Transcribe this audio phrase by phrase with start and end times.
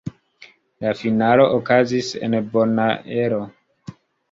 [0.85, 3.41] La finalo okazis en Bonaero.